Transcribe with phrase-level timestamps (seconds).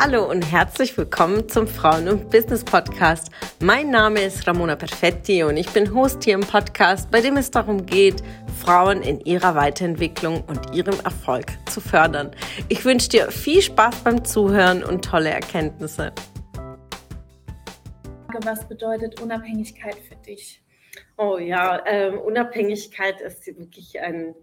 [0.00, 3.32] Hallo und herzlich willkommen zum Frauen- und Business Podcast.
[3.58, 7.50] Mein Name ist Ramona Perfetti und ich bin Host hier im Podcast, bei dem es
[7.50, 8.22] darum geht,
[8.60, 12.30] Frauen in ihrer Weiterentwicklung und ihrem Erfolg zu fördern.
[12.68, 16.12] Ich wünsche dir viel Spaß beim Zuhören und tolle Erkenntnisse.
[18.44, 20.62] Was bedeutet Unabhängigkeit für dich?
[21.16, 24.36] Oh ja, ähm, Unabhängigkeit ist wirklich ein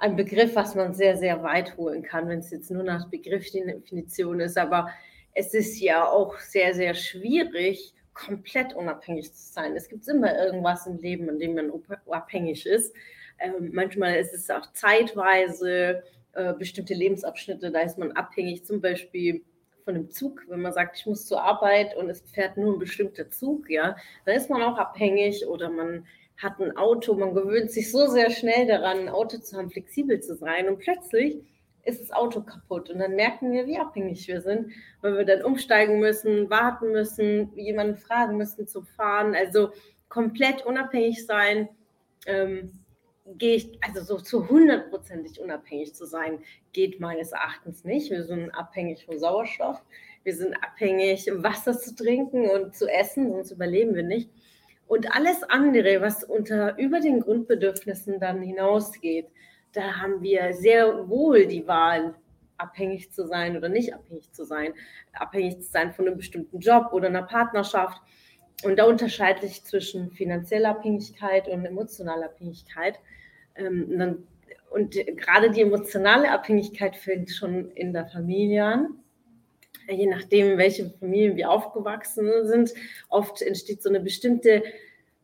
[0.00, 4.40] ein Begriff, was man sehr, sehr weit holen kann, wenn es jetzt nur nach Begriffsdefinition
[4.40, 4.56] ist.
[4.56, 4.88] Aber
[5.34, 9.76] es ist ja auch sehr, sehr schwierig, komplett unabhängig zu sein.
[9.76, 11.72] Es gibt immer irgendwas im Leben, in dem man
[12.08, 12.94] abhängig ist.
[13.38, 19.42] Ähm, manchmal ist es auch zeitweise äh, bestimmte Lebensabschnitte, da ist man abhängig, zum Beispiel
[19.84, 22.78] von einem Zug, wenn man sagt, ich muss zur Arbeit und es fährt nur ein
[22.78, 26.06] bestimmter Zug, ja, dann ist man auch abhängig oder man
[26.42, 30.20] hat ein Auto, man gewöhnt sich so sehr schnell daran, ein Auto zu haben, flexibel
[30.20, 31.38] zu sein und plötzlich
[31.84, 35.42] ist das Auto kaputt und dann merken wir, wie abhängig wir sind, weil wir dann
[35.42, 39.70] umsteigen müssen, warten müssen, jemanden fragen müssen zum Fahren, also
[40.08, 41.68] komplett unabhängig sein,
[42.26, 42.72] ähm,
[43.38, 46.40] gehe ich, also so zu hundertprozentig unabhängig zu sein,
[46.72, 48.10] geht meines Erachtens nicht.
[48.10, 49.80] Wir sind abhängig von Sauerstoff,
[50.24, 54.30] wir sind abhängig, Wasser zu trinken und zu essen, sonst überleben wir nicht.
[54.90, 59.28] Und alles andere, was unter über den Grundbedürfnissen dann hinausgeht,
[59.70, 62.16] da haben wir sehr wohl die Wahl,
[62.56, 64.74] abhängig zu sein oder nicht abhängig zu sein,
[65.12, 68.02] abhängig zu sein von einem bestimmten Job oder einer Partnerschaft.
[68.64, 72.98] Und da unterscheide ich zwischen finanzieller Abhängigkeit und emotionaler Abhängigkeit.
[73.54, 74.24] Ähm,
[74.70, 79.00] und gerade die emotionale Abhängigkeit fängt schon in der Familie an
[79.94, 82.74] je nachdem, welche Familien wir aufgewachsen sind,
[83.08, 84.62] oft entsteht so eine bestimmte,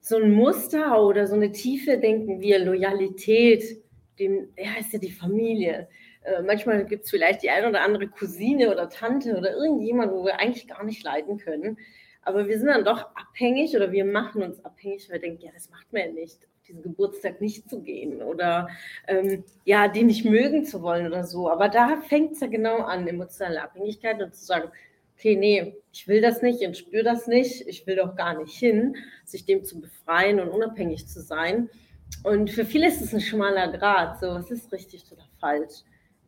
[0.00, 3.82] so ein Muster oder so eine Tiefe, denken wir, Loyalität,
[4.18, 5.88] dem, ja, ist ja die Familie.
[6.22, 10.24] Äh, manchmal gibt es vielleicht die eine oder andere Cousine oder Tante oder irgendjemand, wo
[10.24, 11.78] wir eigentlich gar nicht leiden können.
[12.22, 15.52] Aber wir sind dann doch abhängig oder wir machen uns abhängig, weil wir denken, ja,
[15.54, 18.68] das macht man ja nicht diesen Geburtstag nicht zu gehen oder
[19.06, 21.50] ähm, ja, die nicht mögen zu wollen oder so.
[21.50, 24.70] Aber da fängt es ja genau an, emotionale Abhängigkeit und zu sagen,
[25.16, 28.56] okay, nee, ich will das nicht und spüre das nicht, ich will doch gar nicht
[28.56, 31.70] hin, sich dem zu befreien und unabhängig zu sein.
[32.22, 35.82] Und für viele ist es ein schmaler Grad, so, was ist richtig oder falsch?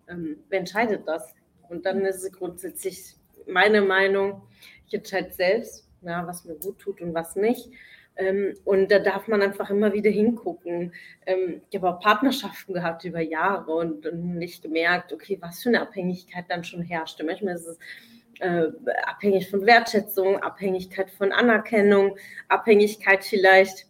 [0.09, 1.35] Ähm, wer entscheidet das?
[1.69, 3.17] Und dann ist es grundsätzlich
[3.47, 4.43] meine Meinung,
[4.87, 7.71] ich entscheide selbst, ja, was mir gut tut und was nicht.
[8.17, 10.93] Ähm, und da darf man einfach immer wieder hingucken.
[11.25, 15.69] Ähm, ich habe auch Partnerschaften gehabt über Jahre und, und, nicht gemerkt, okay, was für
[15.69, 17.25] eine Abhängigkeit dann schon herrschte.
[17.25, 17.79] Manchmal ist es
[18.41, 18.67] äh,
[19.05, 22.17] abhängig von Wertschätzung, Abhängigkeit von Anerkennung,
[22.49, 23.87] Abhängigkeit vielleicht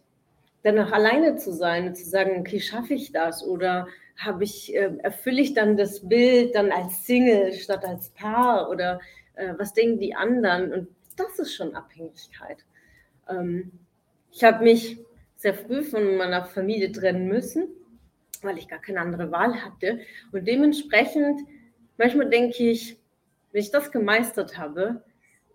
[0.63, 3.87] danach alleine zu sein und zu sagen, okay, schaffe ich das oder
[4.17, 8.99] habe ich, äh, erfülle ich dann das Bild dann als Single statt als Paar oder
[9.35, 10.73] äh, was denken die anderen?
[10.73, 10.87] Und
[11.19, 12.65] das ist schon Abhängigkeit.
[13.27, 13.71] Ähm,
[14.31, 14.97] ich habe mich
[15.35, 17.67] sehr früh von meiner Familie trennen müssen,
[18.41, 19.99] weil ich gar keine andere Wahl hatte.
[20.31, 21.41] Und dementsprechend,
[21.97, 22.97] manchmal denke ich,
[23.51, 25.03] wenn ich das gemeistert habe,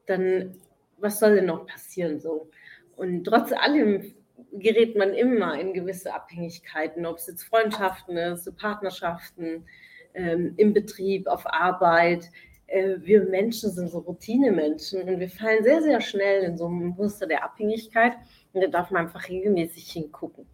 [0.07, 0.57] dann
[0.99, 2.51] was soll denn noch passieren so?
[2.97, 4.15] Und trotz allem
[4.53, 9.67] gerät man immer in gewisse Abhängigkeiten, ob es jetzt Freundschaften ist, Partnerschaften,
[10.15, 12.31] ähm, im Betrieb, auf Arbeit.
[12.67, 16.95] Äh, wir Menschen sind so Routinemenschen und wir fallen sehr, sehr schnell in so ein
[16.97, 18.15] Muster der Abhängigkeit.
[18.53, 20.47] Und da darf man einfach regelmäßig hingucken.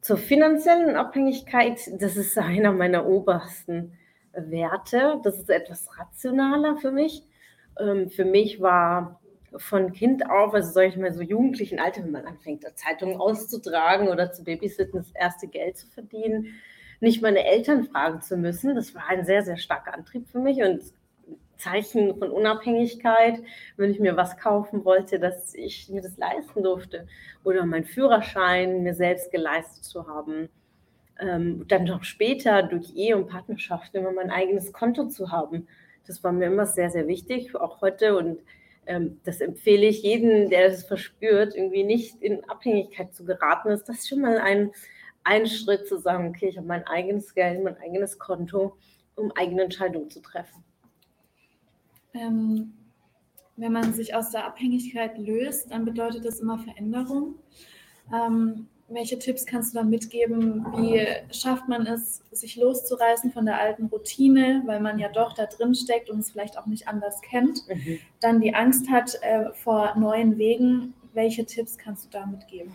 [0.00, 3.92] Zur finanziellen Abhängigkeit, das ist einer meiner obersten
[4.32, 5.20] Werte.
[5.22, 7.24] Das ist etwas rationaler für mich.
[7.78, 9.20] Ähm, für mich war
[9.56, 14.08] von Kind auf, also sage ich mal so jugendlichen Alter, wenn man anfängt, Zeitungen auszutragen
[14.08, 16.54] oder zu babysitten, das erste Geld zu verdienen,
[17.00, 18.74] nicht meine Eltern fragen zu müssen.
[18.74, 20.82] Das war ein sehr, sehr starker Antrieb für mich und
[21.58, 23.42] Zeichen von Unabhängigkeit,
[23.76, 27.06] wenn ich mir was kaufen wollte, dass ich mir das leisten durfte
[27.44, 30.48] oder meinen Führerschein mir selbst geleistet zu haben.
[31.20, 35.66] Ähm, dann noch später durch Ehe und Partnerschaft immer mein eigenes Konto zu haben.
[36.06, 38.16] Das war mir immer sehr, sehr wichtig, auch heute.
[38.16, 38.38] Und
[38.86, 43.70] ähm, das empfehle ich jedem, der das verspürt, irgendwie nicht in Abhängigkeit zu geraten.
[43.70, 44.70] Ist das schon mal ein,
[45.24, 48.76] ein Schritt zu sagen, okay, ich habe mein eigenes Geld, mein eigenes Konto,
[49.16, 50.62] um eigene Entscheidungen zu treffen
[52.14, 52.74] ähm,
[53.56, 57.34] wenn man sich aus der Abhängigkeit löst, dann bedeutet das immer Veränderung.
[58.14, 60.64] Ähm, welche Tipps kannst du da mitgeben?
[60.76, 65.44] Wie schafft man es, sich loszureißen von der alten Routine, weil man ja doch da
[65.44, 67.68] drin steckt und es vielleicht auch nicht anders kennt?
[67.68, 67.98] Mhm.
[68.20, 70.94] Dann die Angst hat äh, vor neuen Wegen.
[71.12, 72.72] Welche Tipps kannst du da mitgeben?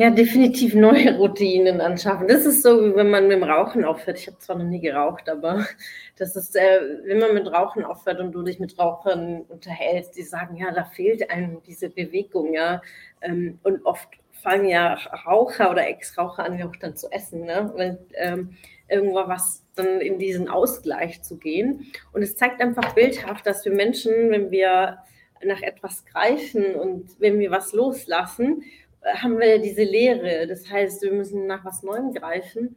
[0.00, 2.26] Ja, definitiv neue Routinen anschaffen.
[2.26, 4.18] Das ist so, wie wenn man mit dem Rauchen aufhört.
[4.18, 5.66] Ich habe zwar noch nie geraucht, aber
[6.16, 10.22] das ist, äh, wenn man mit Rauchen aufhört und du dich mit Rauchern unterhältst, die
[10.22, 12.80] sagen, ja, da fehlt einem diese Bewegung, ja.
[13.20, 14.08] Ähm, und oft
[14.42, 14.94] fangen ja
[15.26, 17.70] Raucher oder Ex-Raucher an, ja auch dann zu essen, ne?
[17.74, 18.56] Weil ähm,
[18.88, 21.92] irgendwo was dann in diesen Ausgleich zu gehen.
[22.14, 25.00] Und es zeigt einfach bildhaft, dass wir Menschen, wenn wir
[25.44, 28.62] nach etwas greifen und wenn wir was loslassen,
[29.04, 30.46] haben wir diese Leere.
[30.46, 32.76] Das heißt, wir müssen nach was Neuem greifen.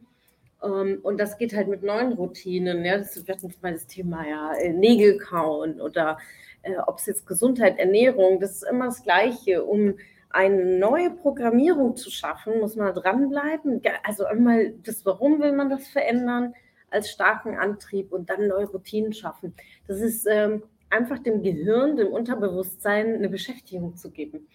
[0.62, 2.84] Ähm, und das geht halt mit neuen Routinen.
[2.84, 6.18] Ja, das wird mal das Thema ja äh, Nägel kauen oder
[6.62, 9.64] äh, ob es jetzt Gesundheit, Ernährung, das ist immer das Gleiche.
[9.64, 9.94] Um
[10.30, 13.80] eine neue Programmierung zu schaffen, muss man dranbleiben.
[14.02, 16.54] Also einmal das Warum will man das verändern
[16.90, 19.54] als starken Antrieb und dann neue Routinen schaffen.
[19.86, 24.46] Das ist ähm, einfach dem Gehirn, dem Unterbewusstsein eine Beschäftigung zu geben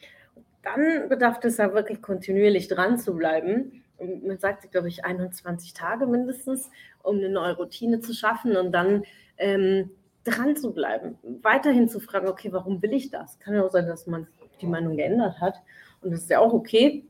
[0.64, 3.84] dann bedarf es ja wirklich kontinuierlich dran zu bleiben.
[4.26, 6.70] man sagt, glaube ich, 21 Tage mindestens,
[7.04, 9.04] um eine neue Routine zu schaffen und dann
[9.38, 9.92] ähm,
[10.24, 11.18] dran zu bleiben.
[11.42, 13.40] Weiterhin zu fragen, okay, warum will ich das?
[13.40, 14.28] Kann ja auch sein, dass man
[14.62, 15.56] die Meinung geändert hat
[16.02, 17.06] und das ist ja auch okay.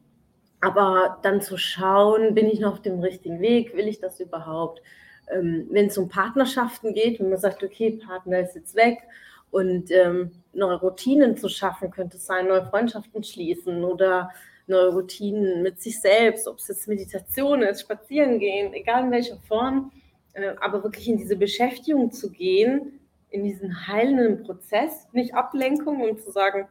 [0.62, 3.76] Aber dann zu schauen, bin ich noch auf dem richtigen Weg?
[3.76, 4.82] Will ich das überhaupt?
[5.32, 9.00] Ähm, wenn es um Partnerschaften geht, wenn man sagt, okay, Partner ist jetzt weg
[9.52, 14.32] und ähm, neue Routinen zu schaffen, könnte es sein, neue Freundschaften schließen oder
[14.68, 19.38] neue Routinen mit sich selbst, ob es jetzt Meditation ist, spazieren gehen, egal in welcher
[19.48, 19.92] Form,
[20.34, 23.00] äh, aber wirklich in diese Beschäftigung zu gehen,
[23.32, 26.68] in diesen heilenden Prozess, nicht Ablenkung und zu sagen,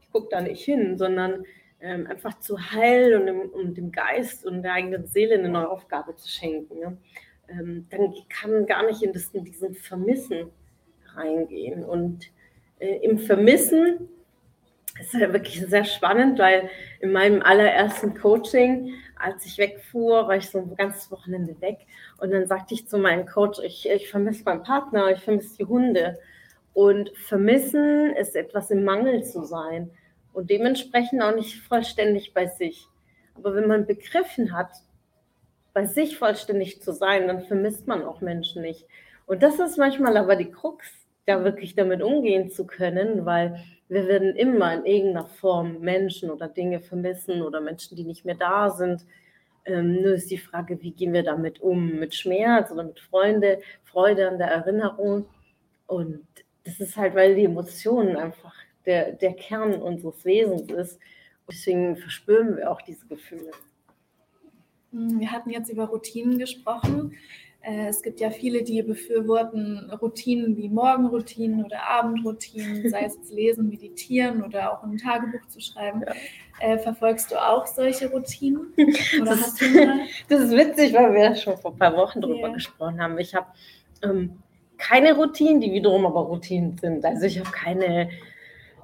[0.00, 1.44] ich gucke da nicht hin, sondern
[1.80, 5.68] ähm, einfach zu heilen und dem, um dem Geist und der eigenen Seele eine neue
[5.68, 6.78] Aufgabe zu schenken.
[6.78, 6.96] Ne?
[7.48, 10.50] Ähm, dann kann gar nicht in, das, in diesen Vermissen
[11.16, 11.84] reingehen.
[11.84, 12.30] Und
[12.78, 14.08] äh, im Vermissen
[15.00, 16.68] ist ja wirklich sehr spannend, weil
[17.00, 21.78] in meinem allerersten Coaching, als ich wegfuhr, war ich so ein ganzes Wochenende weg.
[22.18, 25.64] Und dann sagte ich zu meinem Coach, ich, ich vermisse meinen Partner, ich vermisse die
[25.64, 26.18] Hunde.
[26.74, 29.90] Und vermissen ist etwas im Mangel zu sein
[30.32, 32.86] und dementsprechend auch nicht vollständig bei sich.
[33.34, 34.70] Aber wenn man begriffen hat,
[35.74, 38.86] bei sich vollständig zu sein, dann vermisst man auch Menschen nicht.
[39.26, 40.86] Und das ist manchmal aber die Krux
[41.26, 46.48] da wirklich damit umgehen zu können, weil wir werden immer in irgendeiner Form Menschen oder
[46.48, 49.04] Dinge vermissen oder Menschen, die nicht mehr da sind.
[49.64, 51.98] Ähm, nur ist die Frage, wie gehen wir damit um?
[51.98, 55.26] Mit Schmerz oder mit Freude, Freude an der Erinnerung?
[55.86, 56.26] Und
[56.64, 58.54] das ist halt, weil die Emotionen einfach
[58.86, 60.98] der, der Kern unseres Wesens ist.
[61.48, 63.50] Deswegen verspüren wir auch diese Gefühle.
[64.90, 67.14] Wir hatten jetzt über Routinen gesprochen.
[67.62, 73.68] Äh, es gibt ja viele, die befürworten Routinen wie Morgenroutinen oder Abendroutinen, sei es Lesen,
[73.68, 76.02] Meditieren oder auch ein Tagebuch zu schreiben.
[76.04, 76.14] Ja.
[76.60, 78.72] Äh, verfolgst du auch solche Routinen?
[79.24, 79.54] Das,
[80.28, 82.54] das ist witzig, weil wir schon vor ein paar Wochen darüber yeah.
[82.54, 83.18] gesprochen haben.
[83.18, 83.46] Ich habe
[84.02, 84.38] ähm,
[84.78, 87.04] keine Routinen, die wiederum aber Routinen sind.
[87.04, 88.10] Also ich habe keine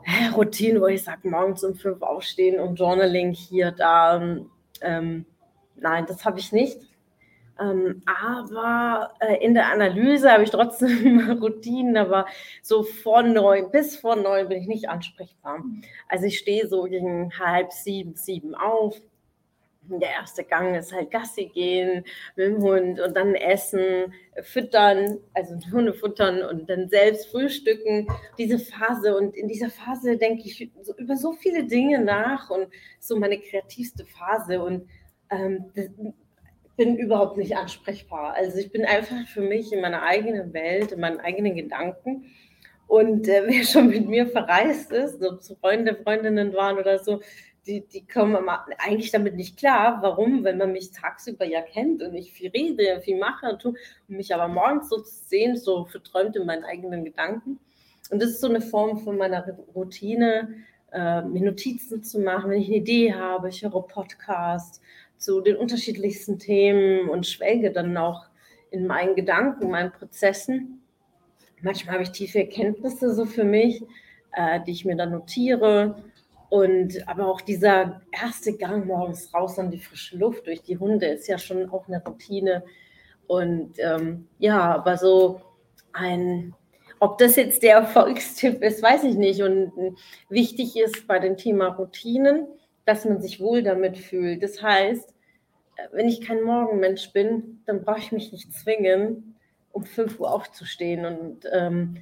[0.04, 4.22] äh, Routinen, wo ich sage, morgens um fünf aufstehen und Journaling hier, da.
[4.80, 5.26] Ähm,
[5.76, 6.78] nein, das habe ich nicht.
[7.60, 12.26] Ähm, aber äh, in der Analyse habe ich trotzdem Routinen, aber
[12.62, 15.64] so vor neun, bis vor neun bin ich nicht ansprechbar.
[16.08, 19.00] Also ich stehe so gegen halb sieben, sieben auf.
[19.90, 22.04] Der erste Gang ist halt Gassi gehen
[22.36, 24.12] mit dem Hund und dann essen,
[24.42, 28.06] füttern, also Hunde futtern und dann selbst frühstücken.
[28.36, 32.68] Diese Phase und in dieser Phase denke ich so, über so viele Dinge nach und
[33.00, 34.86] so meine kreativste Phase und
[35.30, 35.88] ähm, das,
[36.78, 38.34] bin überhaupt nicht ansprechbar.
[38.34, 42.24] Also ich bin einfach für mich in meiner eigenen Welt, in meinen eigenen Gedanken.
[42.86, 47.20] Und äh, wer schon mit mir verreist ist, ob es Freunde, Freundinnen waren oder so,
[47.66, 49.98] die, die kommen eigentlich damit nicht klar.
[50.00, 50.44] Warum?
[50.44, 53.74] Wenn man mich tagsüber ja kennt und ich viel rede, viel mache und, tue,
[54.08, 57.58] und mich aber morgens so zu sehen, so verträumt in meinen eigenen Gedanken.
[58.10, 59.44] Und das ist so eine Form von meiner
[59.74, 60.54] Routine,
[60.92, 64.80] äh, mir Notizen zu machen, wenn ich eine Idee habe, ich höre Podcast
[65.18, 68.26] zu den unterschiedlichsten Themen und schwelge dann auch
[68.70, 70.82] in meinen Gedanken, meinen Prozessen.
[71.60, 73.82] Manchmal habe ich tiefe Erkenntnisse so für mich,
[74.32, 76.02] äh, die ich mir dann notiere.
[76.50, 81.06] Und aber auch dieser erste Gang morgens raus an die frische Luft durch die Hunde
[81.06, 82.64] ist ja schon auch eine Routine.
[83.26, 85.42] Und ähm, ja, aber so
[85.92, 86.54] ein,
[87.00, 89.42] ob das jetzt der Erfolgstipp ist, weiß ich nicht.
[89.42, 89.72] Und
[90.28, 92.46] wichtig ist bei dem Thema Routinen,
[92.88, 94.42] dass man sich wohl damit fühlt.
[94.42, 95.14] Das heißt,
[95.92, 99.36] wenn ich kein Morgenmensch bin, dann brauche ich mich nicht zwingen,
[99.72, 101.04] um 5 Uhr aufzustehen.
[101.04, 101.98] Und, ähm,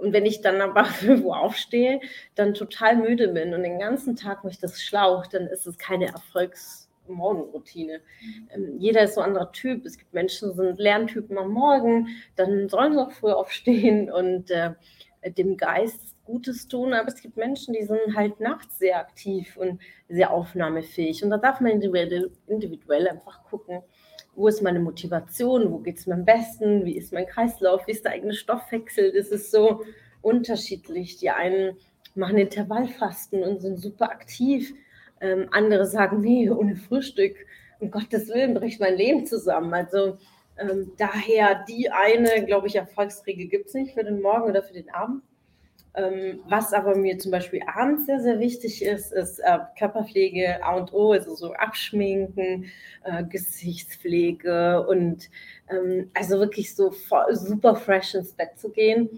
[0.00, 2.00] und wenn ich dann aber 5 Uhr aufstehe,
[2.34, 6.06] dann total müde bin und den ganzen Tag mich das schlaucht, dann ist es keine
[6.06, 8.00] Erfolgs, Morgenroutine.
[8.54, 9.84] Ähm, jeder ist so ein anderer Typ.
[9.84, 14.50] Es gibt Menschen, die sind Lerntypen am Morgen, dann sollen sie auch früh aufstehen und
[14.50, 14.70] äh,
[15.24, 19.80] dem Geist Gutes tun, aber es gibt Menschen, die sind halt nachts sehr aktiv und
[20.08, 21.22] sehr aufnahmefähig.
[21.24, 23.82] Und da darf man individuell, einfach gucken,
[24.34, 27.92] wo ist meine Motivation, wo geht es mir am besten, wie ist mein Kreislauf, wie
[27.92, 29.12] ist der eigene Stoffwechsel.
[29.12, 29.82] Das ist so
[30.22, 31.18] unterschiedlich.
[31.18, 31.76] Die einen
[32.14, 34.74] machen Intervallfasten und sind super aktiv.
[35.20, 37.34] Ähm, andere sagen, nee, ohne Frühstück,
[37.80, 39.74] um Gottes Willen bricht mein Leben zusammen.
[39.74, 40.18] Also
[40.58, 44.74] ähm, daher die eine, glaube ich, Erfolgsregel gibt es nicht für den Morgen oder für
[44.74, 45.22] den Abend.
[45.94, 50.76] Ähm, was aber mir zum Beispiel abends sehr, sehr wichtig ist, ist äh, Körperpflege A
[50.76, 52.70] und O, also so Abschminken,
[53.04, 55.28] äh, Gesichtspflege und
[55.68, 56.94] ähm, also wirklich so
[57.32, 59.10] super fresh ins Bett zu gehen.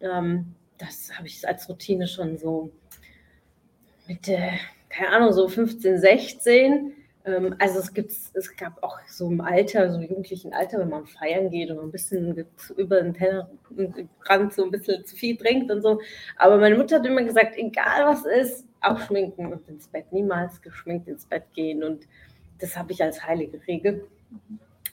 [0.00, 2.70] Ähm, das habe ich als Routine schon so
[4.08, 4.52] mit, äh,
[4.88, 6.92] keine Ahnung, so 15, 16 ähm,
[7.24, 11.48] also es gibt, es gab auch so im Alter, so jugendlichen Alter, wenn man feiern
[11.48, 16.00] geht und ein bisschen über den Tellerrand so ein bisschen zu viel trinkt und so.
[16.36, 20.60] Aber meine Mutter hat immer gesagt, egal was ist, auch schminken und ins Bett, niemals
[20.60, 21.82] geschminkt ins Bett gehen.
[21.82, 22.06] Und
[22.58, 24.06] das habe ich als heilige Regel.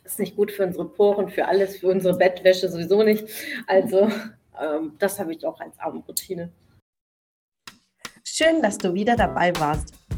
[0.05, 3.27] Ist nicht gut für unsere Poren, für alles, für unsere Bettwäsche sowieso nicht.
[3.67, 4.09] Also
[4.57, 6.50] ähm, das habe ich auch als Abendroutine.
[8.23, 10.00] Schön, dass du wieder dabei warst.